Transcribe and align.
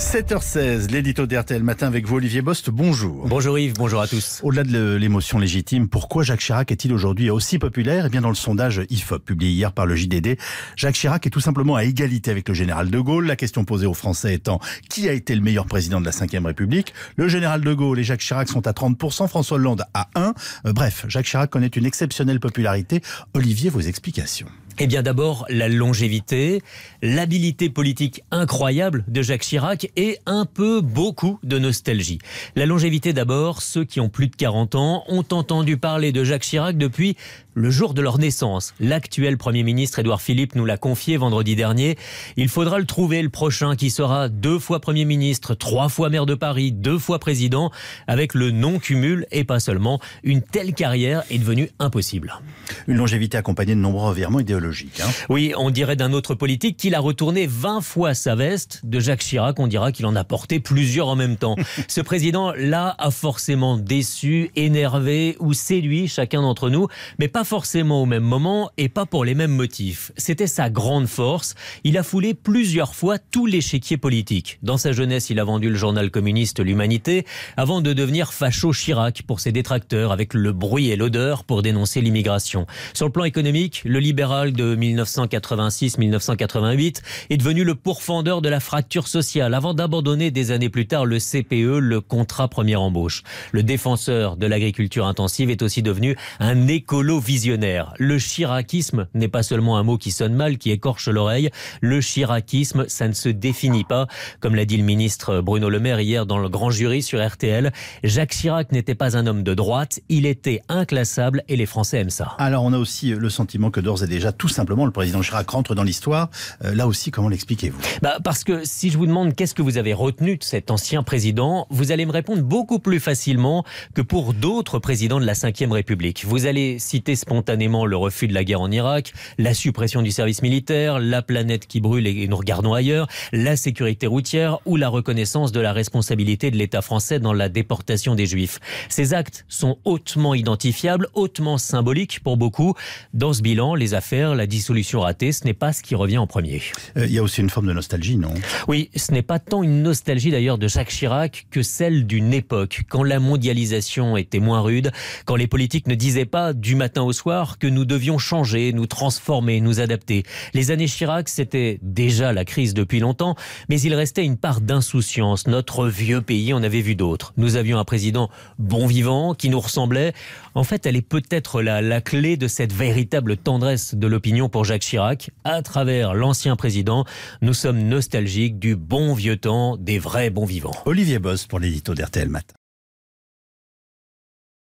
7h16, 0.00 0.90
l'édito 0.90 1.26
d'RTL 1.26 1.62
Matin 1.62 1.86
avec 1.86 2.06
vous, 2.06 2.16
Olivier 2.16 2.40
Bost. 2.40 2.70
Bonjour. 2.70 3.28
Bonjour 3.28 3.58
Yves, 3.58 3.74
bonjour 3.74 4.00
à 4.00 4.08
tous. 4.08 4.40
Au-delà 4.42 4.64
de 4.64 4.94
l'émotion 4.94 5.38
légitime, 5.38 5.90
pourquoi 5.90 6.22
Jacques 6.22 6.40
Chirac 6.40 6.72
est-il 6.72 6.94
aujourd'hui 6.94 7.28
aussi 7.28 7.58
populaire? 7.58 8.06
Eh 8.06 8.08
bien, 8.08 8.22
dans 8.22 8.30
le 8.30 8.34
sondage 8.34 8.80
IFOP 8.88 9.18
publié 9.18 9.52
hier 9.52 9.72
par 9.72 9.84
le 9.84 9.94
JDD, 9.94 10.38
Jacques 10.74 10.94
Chirac 10.94 11.26
est 11.26 11.30
tout 11.30 11.40
simplement 11.40 11.76
à 11.76 11.84
égalité 11.84 12.30
avec 12.30 12.48
le 12.48 12.54
général 12.54 12.88
de 12.88 12.98
Gaulle. 12.98 13.26
La 13.26 13.36
question 13.36 13.66
posée 13.66 13.86
aux 13.86 13.92
Français 13.92 14.32
étant 14.32 14.58
qui 14.88 15.06
a 15.06 15.12
été 15.12 15.34
le 15.34 15.42
meilleur 15.42 15.66
président 15.66 16.00
de 16.00 16.06
la 16.06 16.12
Ve 16.12 16.46
République? 16.46 16.94
Le 17.16 17.28
général 17.28 17.60
de 17.60 17.74
Gaulle 17.74 17.98
et 17.98 18.04
Jacques 18.04 18.22
Chirac 18.22 18.48
sont 18.48 18.66
à 18.66 18.72
30%, 18.72 19.28
François 19.28 19.58
Hollande 19.58 19.84
à 19.92 20.08
1. 20.14 20.32
Euh, 20.64 20.72
bref, 20.72 21.04
Jacques 21.08 21.26
Chirac 21.26 21.50
connaît 21.50 21.66
une 21.66 21.84
exceptionnelle 21.84 22.40
popularité. 22.40 23.02
Olivier, 23.34 23.68
vos 23.68 23.80
explications 23.80 24.48
eh 24.82 24.86
bien 24.86 25.02
d'abord 25.02 25.44
la 25.50 25.68
longévité, 25.68 26.62
l'habilité 27.02 27.68
politique 27.68 28.22
incroyable 28.30 29.04
de 29.08 29.20
Jacques 29.20 29.42
Chirac 29.42 29.90
et 29.94 30.18
un 30.24 30.46
peu 30.46 30.80
beaucoup 30.80 31.38
de 31.42 31.58
nostalgie. 31.58 32.18
La 32.56 32.64
longévité 32.64 33.12
d'abord, 33.12 33.60
ceux 33.60 33.84
qui 33.84 34.00
ont 34.00 34.08
plus 34.08 34.28
de 34.28 34.36
40 34.36 34.76
ans 34.76 35.04
ont 35.08 35.24
entendu 35.32 35.76
parler 35.76 36.12
de 36.12 36.24
Jacques 36.24 36.44
Chirac 36.44 36.78
depuis 36.78 37.18
le 37.52 37.68
jour 37.70 37.92
de 37.92 38.00
leur 38.00 38.18
naissance. 38.18 38.72
L'actuel 38.80 39.36
Premier 39.36 39.64
ministre 39.64 39.98
Édouard 39.98 40.22
Philippe 40.22 40.54
nous 40.54 40.64
l'a 40.64 40.78
confié 40.78 41.18
vendredi 41.18 41.56
dernier. 41.56 41.98
Il 42.38 42.48
faudra 42.48 42.78
le 42.78 42.86
trouver 42.86 43.20
le 43.20 43.28
prochain 43.28 43.76
qui 43.76 43.90
sera 43.90 44.30
deux 44.30 44.58
fois 44.58 44.80
Premier 44.80 45.04
ministre, 45.04 45.54
trois 45.54 45.90
fois 45.90 46.08
maire 46.08 46.24
de 46.24 46.34
Paris, 46.34 46.72
deux 46.72 46.98
fois 46.98 47.18
président, 47.18 47.70
avec 48.06 48.32
le 48.32 48.50
non-cumul 48.50 49.26
et 49.30 49.44
pas 49.44 49.60
seulement. 49.60 50.00
Une 50.22 50.40
telle 50.40 50.72
carrière 50.72 51.22
est 51.30 51.38
devenue 51.38 51.68
impossible. 51.78 52.40
Une 52.86 52.96
longévité 52.96 53.36
accompagnée 53.36 53.74
de 53.74 53.80
nombreux 53.80 54.08
revirements 54.08 54.40
idéologiques. 54.40 54.69
Hein. 55.00 55.08
oui, 55.28 55.52
on 55.56 55.70
dirait 55.70 55.96
d'un 55.96 56.12
autre 56.12 56.34
politique 56.34 56.76
qu'il 56.76 56.94
a 56.94 57.00
retourné 57.00 57.46
20 57.46 57.80
fois 57.80 58.14
sa 58.14 58.34
veste. 58.34 58.80
De 58.84 59.00
Jacques 59.00 59.20
Chirac, 59.20 59.58
on 59.58 59.66
dira 59.66 59.92
qu'il 59.92 60.06
en 60.06 60.16
a 60.16 60.24
porté 60.24 60.60
plusieurs 60.60 61.08
en 61.08 61.16
même 61.16 61.36
temps. 61.36 61.56
Ce 61.88 62.00
président-là 62.00 62.94
a 62.98 63.10
forcément 63.10 63.76
déçu, 63.76 64.50
énervé 64.56 65.36
ou 65.40 65.52
séduit 65.52 66.08
chacun 66.08 66.42
d'entre 66.42 66.70
nous, 66.70 66.88
mais 67.18 67.28
pas 67.28 67.44
forcément 67.44 68.02
au 68.02 68.06
même 68.06 68.22
moment 68.22 68.70
et 68.76 68.88
pas 68.88 69.06
pour 69.06 69.24
les 69.24 69.34
mêmes 69.34 69.52
motifs. 69.52 70.12
C'était 70.16 70.46
sa 70.46 70.70
grande 70.70 71.06
force. 71.06 71.54
Il 71.84 71.98
a 71.98 72.02
foulé 72.02 72.34
plusieurs 72.34 72.94
fois 72.94 73.18
tout 73.18 73.46
l'échiquier 73.46 73.96
politique. 73.96 74.58
Dans 74.62 74.76
sa 74.76 74.92
jeunesse, 74.92 75.30
il 75.30 75.40
a 75.40 75.44
vendu 75.44 75.68
le 75.68 75.76
journal 75.76 76.10
communiste 76.10 76.60
L'Humanité 76.60 77.26
avant 77.56 77.80
de 77.80 77.92
devenir 77.92 78.32
facho 78.32 78.72
Chirac 78.72 79.22
pour 79.22 79.40
ses 79.40 79.52
détracteurs 79.52 80.12
avec 80.12 80.34
le 80.34 80.52
bruit 80.52 80.90
et 80.90 80.96
l'odeur 80.96 81.44
pour 81.44 81.62
dénoncer 81.62 82.00
l'immigration. 82.00 82.66
Sur 82.94 83.06
le 83.06 83.12
plan 83.12 83.24
économique, 83.24 83.82
le 83.84 83.98
libéral 83.98 84.52
de 84.52 84.59
1986-1988 84.60 87.02
est 87.30 87.36
devenu 87.36 87.64
le 87.64 87.74
pourfendeur 87.74 88.42
de 88.42 88.48
la 88.48 88.60
fracture 88.60 89.08
sociale 89.08 89.54
avant 89.54 89.74
d'abandonner 89.74 90.30
des 90.30 90.50
années 90.50 90.68
plus 90.68 90.86
tard 90.86 91.06
le 91.06 91.18
CPE, 91.18 91.78
le 91.78 92.00
contrat 92.00 92.48
première 92.48 92.82
embauche. 92.82 93.22
Le 93.52 93.62
défenseur 93.62 94.36
de 94.36 94.46
l'agriculture 94.46 95.06
intensive 95.06 95.50
est 95.50 95.62
aussi 95.62 95.82
devenu 95.82 96.16
un 96.38 96.68
écolo 96.68 97.20
visionnaire. 97.20 97.94
Le 97.98 98.18
chiracisme 98.18 99.06
n'est 99.14 99.28
pas 99.28 99.42
seulement 99.42 99.78
un 99.78 99.82
mot 99.82 99.98
qui 99.98 100.10
sonne 100.10 100.34
mal, 100.34 100.58
qui 100.58 100.70
écorche 100.70 101.08
l'oreille. 101.08 101.50
Le 101.80 102.00
chiracisme, 102.00 102.84
ça 102.88 103.08
ne 103.08 103.14
se 103.14 103.28
définit 103.28 103.84
pas. 103.84 104.06
Comme 104.40 104.54
l'a 104.54 104.64
dit 104.64 104.76
le 104.76 104.84
ministre 104.84 105.40
Bruno 105.40 105.68
Le 105.68 105.80
Maire 105.80 106.00
hier 106.00 106.26
dans 106.26 106.38
le 106.38 106.48
grand 106.48 106.70
jury 106.70 107.02
sur 107.02 107.26
RTL, 107.26 107.72
Jacques 108.04 108.32
Chirac 108.32 108.72
n'était 108.72 108.94
pas 108.94 109.16
un 109.16 109.26
homme 109.26 109.42
de 109.42 109.54
droite, 109.54 110.00
il 110.08 110.26
était 110.26 110.62
inclassable 110.68 111.42
et 111.48 111.56
les 111.56 111.66
Français 111.66 111.98
aiment 111.98 112.10
ça. 112.10 112.34
Alors 112.38 112.64
on 112.64 112.72
a 112.72 112.78
aussi 112.78 113.10
le 113.10 113.30
sentiment 113.30 113.70
que 113.70 113.80
d'ores 113.80 114.04
et 114.04 114.06
déjà, 114.06 114.32
tout 114.32 114.48
simplement, 114.54 114.84
le 114.84 114.90
président 114.90 115.20
Chirac 115.20 115.48
rentre 115.50 115.74
dans 115.74 115.82
l'histoire. 115.82 116.30
Euh, 116.64 116.74
là 116.74 116.86
aussi, 116.86 117.10
comment 117.10 117.28
l'expliquez-vous? 117.28 117.80
Bah 118.02 118.18
Parce 118.22 118.44
que 118.44 118.64
si 118.64 118.90
je 118.90 118.98
vous 118.98 119.06
demande 119.06 119.34
qu'est-ce 119.34 119.54
que 119.54 119.62
vous 119.62 119.78
avez 119.78 119.92
retenu 119.92 120.36
de 120.36 120.44
cet 120.44 120.70
ancien 120.70 121.02
président, 121.02 121.66
vous 121.70 121.92
allez 121.92 122.06
me 122.06 122.12
répondre 122.12 122.42
beaucoup 122.42 122.78
plus 122.78 123.00
facilement 123.00 123.64
que 123.94 124.02
pour 124.02 124.34
d'autres 124.34 124.78
présidents 124.78 125.20
de 125.20 125.26
la 125.26 125.34
Ve 125.34 125.72
République. 125.72 126.24
Vous 126.26 126.46
allez 126.46 126.78
citer 126.78 127.16
spontanément 127.16 127.86
le 127.86 127.96
refus 127.96 128.28
de 128.28 128.34
la 128.34 128.44
guerre 128.44 128.60
en 128.60 128.70
Irak, 128.70 129.12
la 129.38 129.54
suppression 129.54 130.02
du 130.02 130.10
service 130.10 130.42
militaire, 130.42 130.98
la 130.98 131.22
planète 131.22 131.66
qui 131.66 131.80
brûle 131.80 132.06
et 132.06 132.28
nous 132.28 132.36
regardons 132.36 132.74
ailleurs, 132.74 133.08
la 133.32 133.56
sécurité 133.56 134.06
routière 134.06 134.58
ou 134.66 134.76
la 134.76 134.88
reconnaissance 134.88 135.52
de 135.52 135.60
la 135.60 135.72
responsabilité 135.72 136.50
de 136.50 136.56
l'État 136.56 136.82
français 136.82 137.18
dans 137.18 137.32
la 137.32 137.48
déportation 137.48 138.14
des 138.14 138.26
Juifs. 138.26 138.58
Ces 138.88 139.14
actes 139.14 139.44
sont 139.48 139.78
hautement 139.84 140.34
identifiables, 140.34 141.08
hautement 141.14 141.58
symboliques 141.58 142.20
pour 142.20 142.36
beaucoup. 142.36 142.74
Dans 143.14 143.32
ce 143.32 143.42
bilan, 143.42 143.74
les 143.74 143.94
affaires, 143.94 144.29
la 144.34 144.46
dissolution 144.46 145.00
ratée, 145.00 145.32
ce 145.32 145.44
n'est 145.44 145.54
pas 145.54 145.72
ce 145.72 145.82
qui 145.82 145.94
revient 145.94 146.18
en 146.18 146.26
premier. 146.26 146.62
Euh, 146.96 147.06
il 147.06 147.12
y 147.12 147.18
a 147.18 147.22
aussi 147.22 147.40
une 147.40 147.50
forme 147.50 147.66
de 147.66 147.72
nostalgie, 147.72 148.16
non? 148.16 148.34
Oui, 148.68 148.90
ce 148.96 149.12
n'est 149.12 149.22
pas 149.22 149.38
tant 149.38 149.62
une 149.62 149.82
nostalgie 149.82 150.30
d'ailleurs 150.30 150.58
de 150.58 150.68
Jacques 150.68 150.90
Chirac 150.90 151.46
que 151.50 151.62
celle 151.62 152.06
d'une 152.06 152.32
époque, 152.32 152.82
quand 152.88 153.02
la 153.02 153.20
mondialisation 153.20 154.16
était 154.16 154.40
moins 154.40 154.60
rude, 154.60 154.90
quand 155.24 155.36
les 155.36 155.46
politiques 155.46 155.86
ne 155.86 155.94
disaient 155.94 156.24
pas 156.24 156.52
du 156.52 156.74
matin 156.74 157.02
au 157.02 157.12
soir 157.12 157.58
que 157.58 157.66
nous 157.66 157.84
devions 157.84 158.18
changer, 158.18 158.72
nous 158.72 158.86
transformer, 158.86 159.60
nous 159.60 159.80
adapter. 159.80 160.24
Les 160.54 160.70
années 160.70 160.86
Chirac, 160.86 161.28
c'était 161.28 161.78
déjà 161.82 162.32
la 162.32 162.44
crise 162.44 162.74
depuis 162.74 163.00
longtemps, 163.00 163.36
mais 163.68 163.80
il 163.80 163.94
restait 163.94 164.24
une 164.24 164.36
part 164.36 164.60
d'insouciance. 164.60 165.46
Notre 165.46 165.88
vieux 165.88 166.20
pays 166.20 166.52
en 166.52 166.62
avait 166.62 166.80
vu 166.80 166.94
d'autres. 166.94 167.32
Nous 167.36 167.56
avions 167.56 167.78
un 167.78 167.84
président 167.84 168.30
bon 168.58 168.86
vivant, 168.86 169.34
qui 169.34 169.48
nous 169.48 169.60
ressemblait. 169.60 170.12
En 170.54 170.64
fait, 170.64 170.86
elle 170.86 170.96
est 170.96 171.02
peut-être 171.02 171.62
la, 171.62 171.80
la 171.80 172.00
clé 172.00 172.36
de 172.36 172.48
cette 172.48 172.72
véritable 172.72 173.36
tendresse 173.36 173.94
de 173.94 174.06
l'opinion 174.20 174.50
pour 174.50 174.66
Jacques 174.66 174.82
Chirac. 174.82 175.30
À 175.44 175.62
travers 175.62 176.12
l'ancien 176.12 176.54
président, 176.54 177.06
nous 177.40 177.54
sommes 177.54 177.78
nostalgiques 177.78 178.58
du 178.58 178.76
bon 178.76 179.14
vieux 179.14 179.38
temps, 179.38 179.78
des 179.78 179.98
vrais 179.98 180.28
bons 180.28 180.44
vivants. 180.44 180.74
Olivier 180.84 181.18
Boss 181.18 181.46
pour 181.46 181.58
l'édito 181.58 181.94
d'RTL 181.94 182.28
Matin. 182.28 182.59